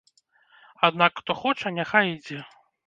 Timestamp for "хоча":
1.43-1.77